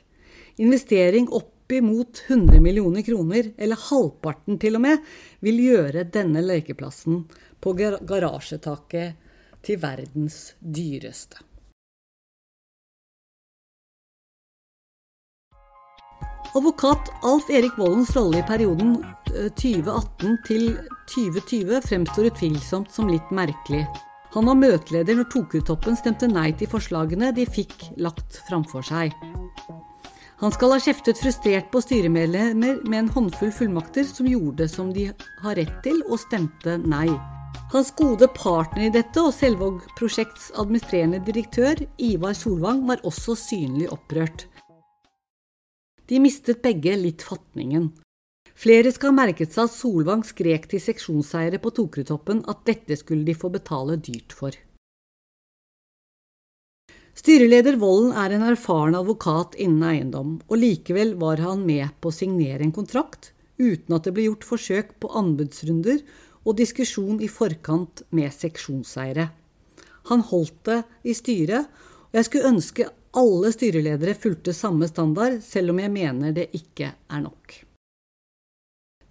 [0.62, 1.28] Investering
[1.72, 4.98] oppimot 100 millioner kroner, eller halvparten til og med,
[5.40, 7.24] vil gjøre denne lekeplassen
[7.62, 9.16] på garasjetaket
[9.64, 11.40] til verdens dyreste.
[16.52, 18.98] Advokat Alf Erik Vollens rolle i perioden
[19.32, 20.66] 2018 eh, til
[21.08, 23.86] 2020 fremstår utvilsomt som litt merkelig.
[24.34, 29.16] Han var møteleder når Tokutoppen stemte nei til forslagene de fikk lagt framfor seg.
[30.42, 35.04] Han skal ha kjeftet frustrert på styremedlemmer med en håndfull fullmakter som gjorde som de
[35.38, 37.06] har rett til, og stemte nei.
[37.70, 43.86] Hans gode partner i dette og Selvåg prosjekts administrerende direktør, Ivar Solvang, var også synlig
[43.94, 44.48] opprørt.
[46.10, 47.92] De mistet begge litt fatningen.
[48.58, 53.22] Flere skal ha merket seg at Solvang skrek til seksjonseiere på Tokretoppen at dette skulle
[53.30, 54.58] de få betale dyrt for.
[57.12, 62.16] Styreleder Volden er en erfaren advokat innen eiendom, og likevel var han med på å
[62.16, 66.00] signere en kontrakt uten at det ble gjort forsøk på anbudsrunder
[66.42, 69.28] og diskusjon i forkant med seksjonseiere.
[70.10, 71.68] Han holdt det i styret,
[72.10, 76.94] og jeg skulle ønske alle styreledere fulgte samme standard, selv om jeg mener det ikke
[76.96, 77.60] er nok.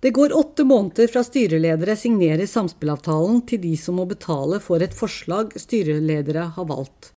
[0.02, 4.96] Det går åtte måneder fra styreledere signerer samspillavtalen til de som må betale for et
[4.98, 7.12] forslag styreledere har valgt,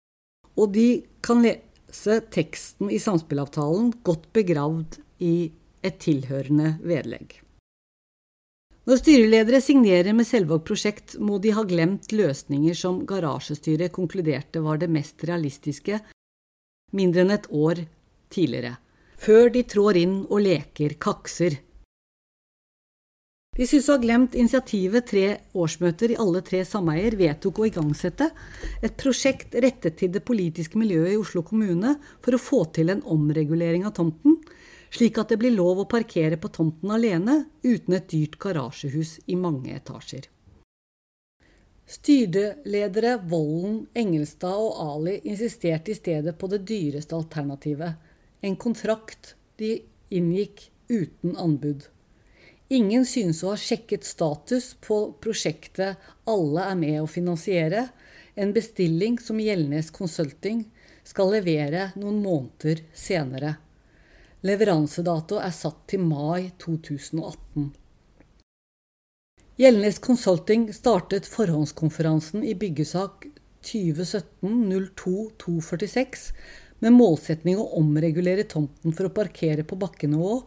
[0.59, 5.51] og de kan lese teksten i samspillavtalen godt begravd i
[5.83, 7.39] et tilhørende vedlegg.
[8.83, 14.81] Når styreledere signerer med Selvåg prosjekt, må de ha glemt løsninger som garasjestyret konkluderte var
[14.81, 16.01] det mest realistiske
[16.93, 17.85] mindre enn et år
[18.33, 18.75] tidligere,
[19.17, 21.57] før de trår inn og leker kakser.
[23.53, 28.31] De synes å ha glemt initiativet tre årsmøter i alle tre sameier vedtok å igangsette
[28.81, 31.93] et prosjekt rettet til det politiske miljøet i Oslo kommune
[32.25, 34.39] for å få til en omregulering av tomten,
[34.89, 39.37] slik at det blir lov å parkere på tomten alene uten et dyrt garasjehus i
[39.37, 40.25] mange etasjer.
[41.93, 48.01] Styreledere Vollen, Engelstad og Ali insisterte i stedet på det dyreste alternativet,
[48.41, 49.75] en kontrakt de
[50.09, 51.92] inngikk uten anbud.
[52.71, 55.97] Ingen synes å ha sjekket status på prosjektet
[56.29, 57.89] alle er med å finansiere,
[58.35, 60.63] en bestilling som Gjeldnes Consulting
[61.03, 63.55] skal levere noen måneder senere.
[64.43, 67.71] Leveransedato er satt til mai 2018.
[69.59, 73.27] Gjeldnes Consulting startet forhåndskonferansen i byggesak
[73.63, 76.33] 2017-02-246
[76.83, 80.43] med målsetning å omregulere tomten for å parkere på bakkenivå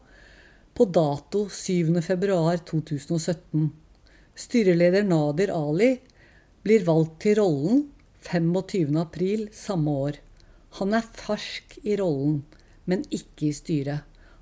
[0.76, 3.68] på dato 7.2.2017.
[4.36, 6.00] Styreleder Nadir Ali
[6.62, 7.90] blir valgt til rollen
[8.26, 10.12] 25.4 samme år.
[10.80, 12.44] Han er fersk i rollen,
[12.84, 14.00] men ikke i styret.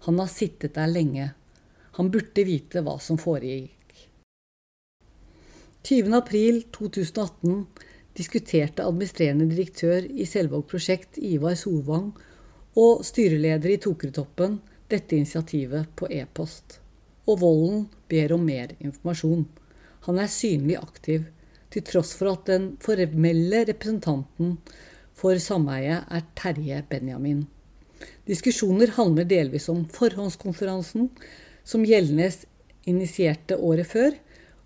[0.09, 1.35] Han har sittet der lenge.
[1.95, 3.71] Han burde vite hva som foregikk.
[5.85, 7.67] 20.4.2018
[8.19, 12.15] diskuterte administrerende direktør i Selvåg prosjekt Ivar Solvang
[12.81, 14.59] og styreleder i Tokeretoppen
[14.91, 16.79] dette initiativet på e-post.
[17.29, 19.47] Og Volden ber om mer informasjon.
[20.09, 21.25] Han er synlig aktiv,
[21.73, 24.59] til tross for at den formelle representanten
[25.19, 27.45] for sameiet er Terje Benjamin.
[28.29, 31.09] Diskusjoner handler delvis om forhåndskonferansen,
[31.65, 32.45] som Gjeldnes
[32.91, 34.15] initierte året før,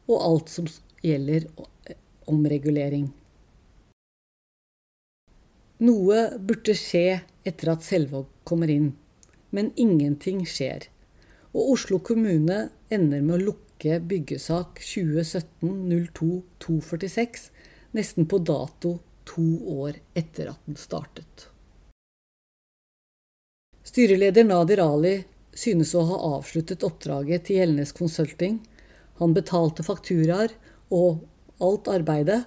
[0.09, 0.69] og alt som
[1.05, 1.47] gjelder
[2.29, 3.09] omregulering.
[5.85, 8.91] Noe burde skje etter at Selvåg kommer inn,
[9.51, 10.83] men ingenting skjer.
[11.57, 17.51] Og Oslo kommune ender med å lukke byggesak 2017-02-246
[17.97, 21.49] nesten på dato to år etter at den startet.
[23.89, 25.25] Styreleder Nadir Ali
[25.57, 28.61] synes å ha avsluttet oppdraget til Gjeldnes Consulting.
[29.19, 30.51] Han betalte fakturaer
[30.95, 31.25] og
[31.65, 32.45] alt arbeidet.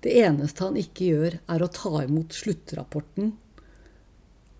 [0.00, 3.32] Det eneste han ikke gjør, er å ta imot sluttrapporten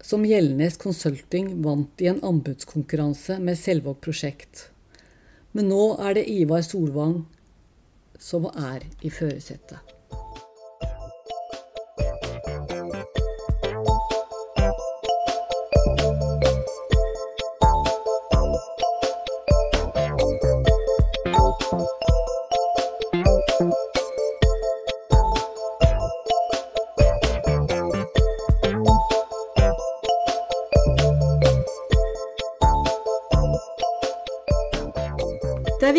[0.04, 4.68] som Gjeldnes Consulting vant i en anbudskonkurranse med Selvåg prosjekt.
[5.52, 7.22] Men nå er det Ivar Solvang
[8.18, 9.97] som er i førersetet.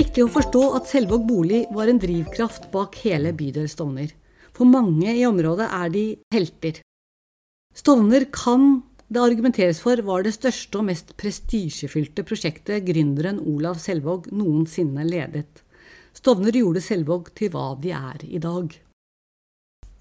[0.09, 4.09] Viktig å forstå at Selvåg bolig var en drivkraft bak hele bydel Stovner.
[4.57, 6.79] For mange i området er de helter.
[7.77, 14.31] Stovner kan det argumenteres for var det største og mest prestisjefylte prosjektet gründeren Olav Selvåg
[14.33, 15.61] noensinne ledet.
[16.17, 18.73] Stovner gjorde Selvåg til hva de er i dag.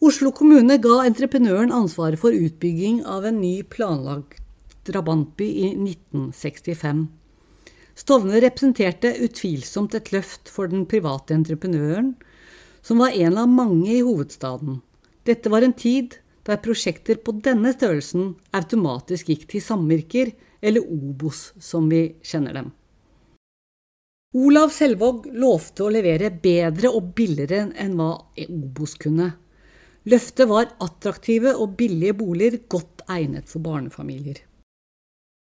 [0.00, 4.40] Oslo kommune ga entreprenøren ansvaret for utbygging av en ny planlagt
[4.88, 7.10] drabantby i 1965.
[7.98, 12.12] Stovner representerte utvilsomt et løft for den private entreprenøren,
[12.82, 14.78] som var en av mange i hovedstaden.
[15.26, 20.30] Dette var en tid der prosjekter på denne størrelsen automatisk gikk til samvirker,
[20.62, 22.70] eller Obos som vi kjenner dem.
[24.38, 28.10] Olav Selvåg lovte å levere bedre og billigere enn hva
[28.46, 29.30] Obos kunne.
[30.08, 34.47] Løftet var attraktive og billige boliger godt egnet for barnefamilier.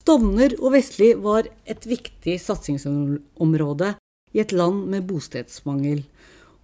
[0.03, 3.93] Stovner og Vestli var et viktig satsingsområde
[4.35, 6.01] i et land med bostedsmangel,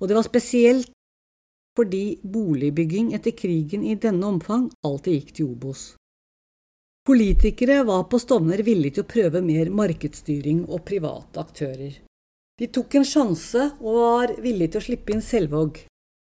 [0.00, 0.90] og det var spesielt
[1.78, 5.84] fordi boligbygging etter krigen i denne omfang alltid gikk til Obos.
[7.06, 11.94] Politikere var på Stovner villige til å prøve mer markedsstyring og private aktører.
[12.58, 15.84] De tok en sjanse og var villige til å slippe inn Selvåg.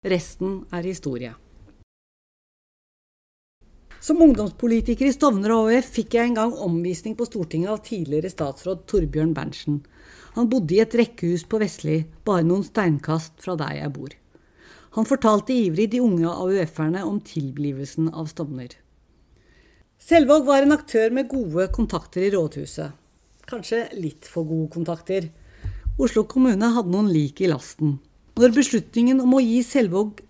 [0.08, 1.36] Resten er historie.
[4.04, 8.82] Som ungdomspolitiker i Stovner AUF fikk jeg en gang omvisning på Stortinget av tidligere statsråd
[8.90, 9.78] Torbjørn Berntsen.
[10.34, 14.12] Han bodde i et rekkehus på Vestli, bare noen steinkast fra der jeg bor.
[14.98, 18.74] Han fortalte ivrig de unge AUF-erne om tilblivelsen av Stovner.
[19.96, 22.92] Selvåg var en aktør med gode kontakter i rådhuset.
[23.48, 25.30] Kanskje litt for gode kontakter.
[25.96, 27.96] Oslo kommune hadde noen lik i lasten.
[28.36, 30.23] Når beslutningen om å gi Selvåg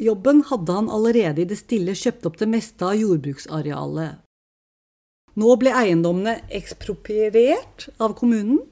[0.00, 4.20] jobben hadde han allerede i det stille kjøpt opp det meste av jordbruksarealet.
[5.40, 8.62] Nå ble eiendommene ekspropriert av kommunen,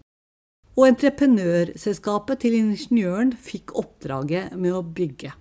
[0.78, 5.32] og entreprenørselskapet til ingeniøren fikk oppdraget med å bygge.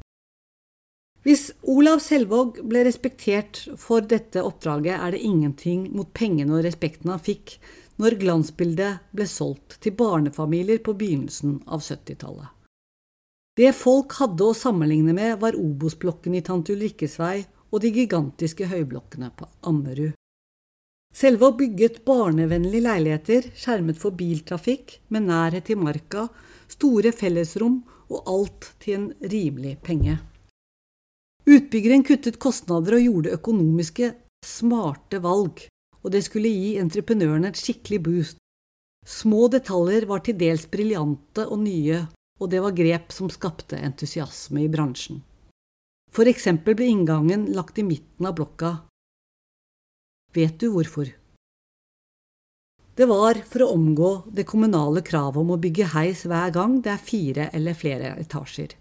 [1.28, 7.12] Hvis Olav Selvåg ble respektert for dette oppdraget, er det ingenting mot pengene og respekten
[7.12, 7.58] han fikk
[8.02, 12.57] når glansbildet ble solgt til barnefamilier på begynnelsen av 70-tallet.
[13.58, 17.42] Det folk hadde å sammenligne med, var Obos-blokken i Tante Ulrikkes vei
[17.72, 20.14] og de gigantiske høyblokkene på Ammerud.
[21.18, 26.28] Selvåg bygget barnevennlige leiligheter skjermet for biltrafikk, med nærhet til marka,
[26.70, 27.80] store fellesrom
[28.12, 30.20] og alt til en rimelig penge.
[31.48, 34.12] Utbyggeren kuttet kostnader og gjorde økonomiske,
[34.46, 35.66] smarte valg
[36.08, 38.38] og det skulle gi entreprenørene et skikkelig boost.
[39.08, 42.06] Små detaljer var til dels briljante og nye,
[42.38, 45.22] og det var grep som skapte entusiasme i bransjen.
[46.14, 48.74] For eksempel ble inngangen lagt i midten av blokka.
[50.34, 51.10] Vet du hvorfor?
[52.98, 56.96] Det var for å omgå det kommunale kravet om å bygge heis hver gang det
[56.96, 58.74] er fire eller flere etasjer.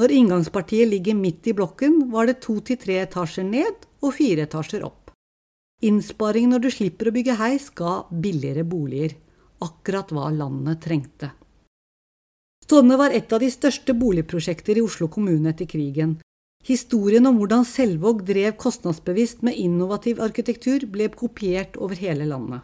[0.00, 4.46] Når inngangspartiet ligger midt i blokken, var det to til tre etasjer ned og fire
[4.48, 5.12] etasjer opp.
[5.86, 9.14] Innsparing når du slipper å bygge heis, ga billigere boliger.
[9.62, 11.30] Akkurat hva landet trengte.
[12.70, 16.12] Stovner var et av de største boligprosjekter i Oslo kommune etter krigen.
[16.62, 22.62] Historien om hvordan Selvåg drev kostnadsbevisst med innovativ arkitektur, ble kopiert over hele landet.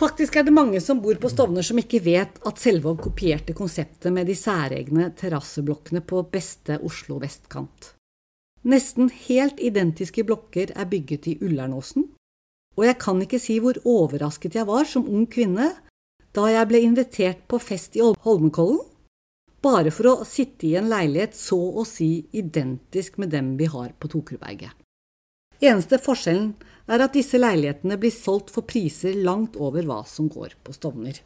[0.00, 4.10] Faktisk er det mange som bor på Stovner som ikke vet at Selvåg kopierte konseptet
[4.10, 7.92] med de særegne terrasseblokkene på beste Oslo vestkant.
[8.66, 12.08] Nesten helt identiske blokker er bygget i Ullernåsen,
[12.74, 15.70] og jeg kan ikke si hvor overrasket jeg var som ung kvinne
[16.34, 18.82] da jeg ble invitert på fest i Holmenkollen,
[19.62, 23.94] bare for å sitte i en leilighet så å si identisk med dem vi har
[23.98, 24.72] på Tokerberget.
[25.60, 26.52] Eneste forskjellen
[26.92, 31.22] er at disse leilighetene blir solgt for priser langt over hva som går på Stovner.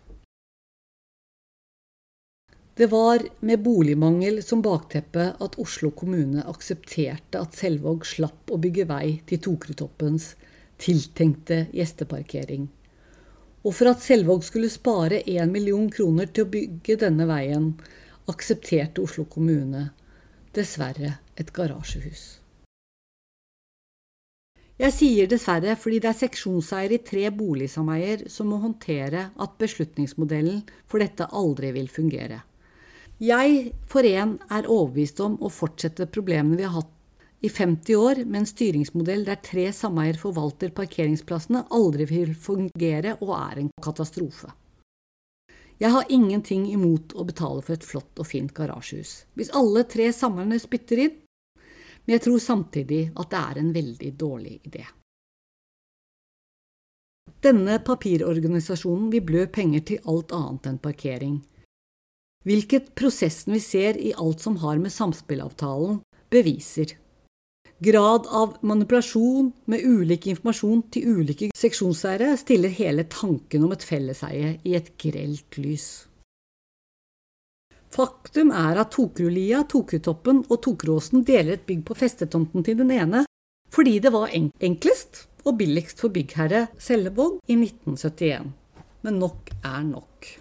[2.81, 8.87] Det var med boligmangel som bakteppe at Oslo kommune aksepterte at Selvåg slapp å bygge
[8.89, 10.31] vei til Tokrutoppens
[10.81, 12.71] tiltenkte gjesteparkering.
[13.67, 17.75] Og for at Selvåg skulle spare én million kroner til å bygge denne veien,
[18.31, 19.89] aksepterte Oslo kommune
[20.57, 22.41] dessverre et garasjehus.
[24.81, 30.63] Jeg sier dessverre fordi det er seksjonseier i tre boligsameier som må håndtere at beslutningsmodellen
[30.89, 32.41] for dette aldri vil fungere.
[33.21, 36.97] Jeg for en er overbevist om å fortsette problemene vi har hatt
[37.45, 43.33] i 50 år, med en styringsmodell der tre sameier forvalter parkeringsplassene, aldri vil fungere og
[43.37, 44.53] er en katastrofe.
[45.81, 50.11] Jeg har ingenting imot å betale for et flott og fint garasjehus, hvis alle tre
[50.13, 51.15] samlerne spytter inn,
[52.05, 54.85] men jeg tror samtidig at det er en veldig dårlig idé.
[57.41, 61.39] Denne papirorganisasjonen vil blø penger til alt annet enn parkering,
[62.45, 66.03] hvilket prosessen vi ser i alt som har med samspillavtalen,
[66.33, 66.93] beviser.
[67.83, 74.51] Grad av manipulasjon med ulik informasjon til ulike seksjonseiere stiller hele tanken om et felleseie
[74.69, 75.87] i et grelt lys.
[77.89, 83.25] Faktum er at Tokerudlia, Tokerudtoppen og Tokeråsen deler et bygg på festetomten til den ene,
[83.73, 88.53] fordi det var enklest og billigst for byggherre Sellevåg i 1971.
[89.09, 90.35] Men nok er nok.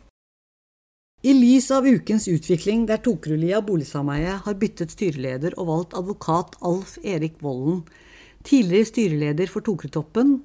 [1.19, 6.93] I lys av ukens utvikling der Tokerudlia boligsameie har byttet styreleder og valgt advokat Alf
[7.03, 7.81] Erik Volden,
[8.47, 10.37] tidligere styreleder for Tokerudtoppen,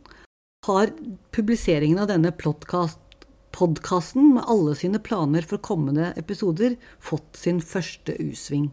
[0.66, 0.90] har
[1.30, 8.72] publiseringen av denne podkasten med alle sine planer for kommende episoder fått sin første U-sving.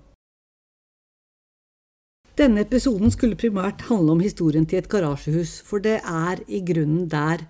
[2.33, 7.05] Denne episoden skulle primært handle om historien til et garasjehus, for det er i grunnen
[7.13, 7.45] der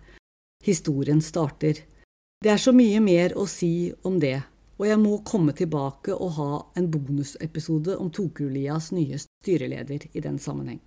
[0.68, 1.80] historien starter.
[2.42, 4.40] Det er så mye mer å si om det,
[4.82, 10.40] og jeg må komme tilbake og ha en bonusepisode om Tokulias nye styreleder i den
[10.42, 10.80] sammenheng.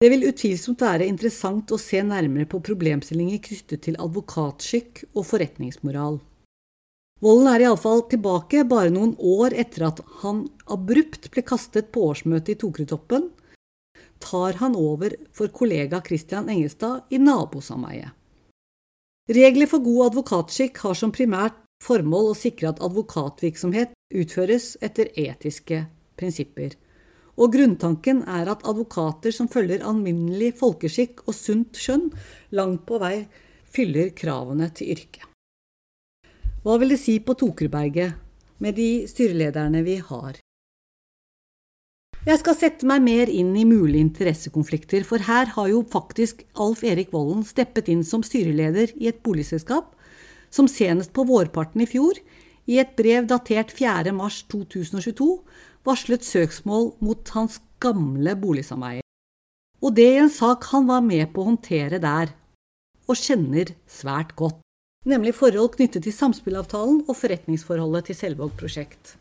[0.00, 6.18] Det vil utvilsomt være interessant å se nærmere på problemstillinger knyttet til advokatskikk og forretningsmoral.
[7.20, 12.56] Volden er iallfall tilbake bare noen år etter at han abrupt ble kastet på årsmøtet
[12.56, 13.28] i Tokrutoppen,
[14.24, 18.16] tar han over for kollega Christian Engestad i nabosameiet.
[19.26, 25.80] Regler for god advokatskikk har som primært formål å sikre at advokatvirksomhet utføres etter etiske
[26.14, 26.76] prinsipper,
[27.34, 32.06] og grunntanken er at advokater som følger alminnelig folkeskikk og sunt skjønn,
[32.54, 33.26] langt på vei
[33.66, 35.26] fyller kravene til yrket.
[36.62, 38.14] Hva vil det si på Tokerberget
[38.62, 40.38] med de styrelederne vi har?
[42.26, 46.80] Jeg skal sette meg mer inn i mulige interessekonflikter, for her har jo faktisk Alf
[46.82, 49.92] Erik Vollen steppet inn som styreleder i et boligselskap,
[50.50, 52.18] som senest på vårparten i fjor,
[52.66, 54.10] i et brev datert 4.
[54.10, 55.28] mars 2022,
[55.86, 59.04] varslet søksmål mot hans gamle boligsameier.
[59.78, 62.32] Og det i en sak han var med på å håndtere der,
[63.06, 64.58] og kjenner svært godt,
[65.06, 69.14] nemlig forhold knyttet til samspillavtalen og forretningsforholdet til Selvåg prosjekt.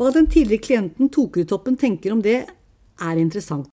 [0.00, 2.46] Hva den tidligere klienten Tokerudtoppen tenker om det,
[3.04, 3.68] er interessant.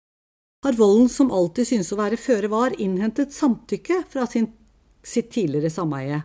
[0.65, 4.49] Har volden, som alltid synes å være føre var, innhentet samtykke fra sin,
[4.99, 6.19] sitt tidligere sameie?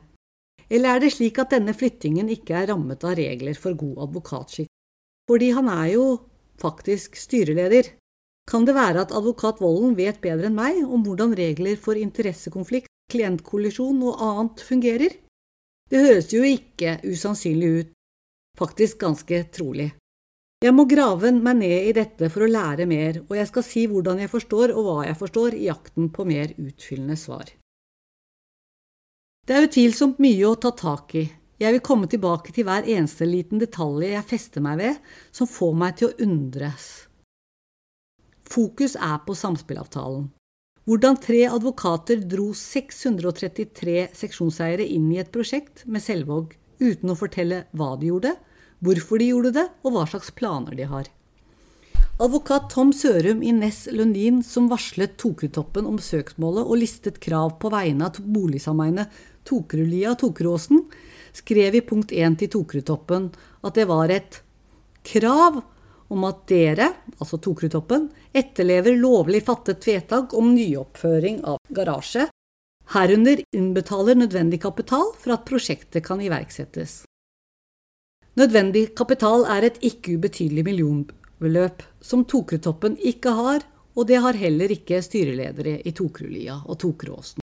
[0.67, 4.71] Eller er det slik at denne flyttingen ikke er rammet av regler for god advokatskikk?
[5.31, 6.07] Fordi han er jo
[6.59, 7.95] faktisk styreleder.
[8.51, 12.91] Kan det være at advokat Volden vet bedre enn meg om hvordan regler for interessekonflikt,
[13.13, 15.15] klientkollisjon og annet fungerer?
[15.93, 17.99] Det høres jo ikke usannsynlig ut,
[18.59, 19.91] faktisk ganske trolig.
[20.63, 23.83] Jeg må grave meg ned i dette for å lære mer, og jeg skal si
[23.91, 27.51] hvordan jeg forstår og hva jeg forstår i jakten på mer utfyllende svar.
[29.43, 31.25] Det er utvilsomt mye å ta tak i.
[31.59, 35.03] Jeg vil komme tilbake til hver eneste liten detalj jeg fester meg ved,
[35.35, 36.87] som får meg til å undres.
[38.47, 40.31] Fokus er på samspillavtalen.
[40.87, 47.65] Hvordan tre advokater dro 633 seksjonseiere inn i et prosjekt med Selvåg uten å fortelle
[47.73, 48.37] hva de gjorde,
[48.83, 51.09] hvorfor de gjorde det, og hva slags planer de har.
[52.23, 57.71] Advokat Tom Sørum i Ness Lundin, som varslet Tokrutoppen om søksmålet og listet krav på
[57.73, 59.09] vegne av boligsameiene
[59.49, 60.85] Tokerudlia og Tokerudåsen,
[61.35, 63.31] skrev i punkt 1 til Tokerudtoppen
[63.65, 64.43] at det var et
[65.09, 65.63] krav
[66.13, 72.29] om at dere, altså Tokerudtoppen, etterlever lovlig fattet vedtak om nyoppføring av garasje
[72.93, 77.03] herunder innbetaler nødvendig kapital for at prosjektet kan iverksettes.
[78.37, 83.65] Nødvendig kapital er et ikke ubetydelig millionbeløp som Tokerudtoppen ikke har,
[83.97, 87.43] og det har heller ikke styreledere i Tokerudlia og Tokerudåsen.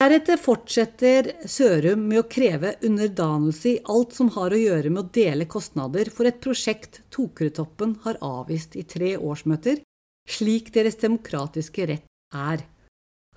[0.00, 5.10] Deretter fortsetter Sørum med å kreve underdanelse i alt som har å gjøre med å
[5.12, 9.82] dele kostnader for et prosjekt Tokerudtoppen har avvist i tre årsmøter,
[10.24, 12.64] slik deres demokratiske rett er.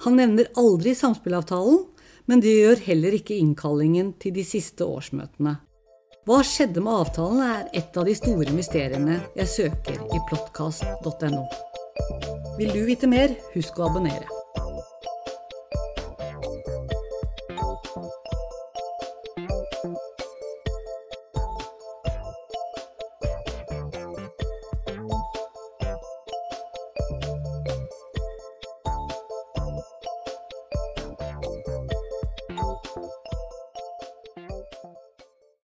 [0.02, 1.84] Han nevner aldri samspillavtalen,
[2.26, 5.58] men det gjør heller ikke innkallingen til de siste årsmøtene.
[6.24, 11.44] Hva skjedde med avtalen, er et av de store mysteriene jeg søker i plottkast.no.
[12.60, 14.43] Vil du vite mer, husk å abonnere.